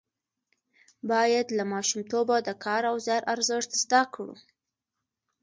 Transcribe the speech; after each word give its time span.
باید 1.11 1.47
له 1.57 1.63
ماشومتوبه 1.73 2.37
د 2.47 2.49
کار 2.63 2.81
او 2.91 2.95
زیار 3.05 3.23
ارزښت 3.33 3.71
زده 3.83 4.01
کړو. 4.13 4.33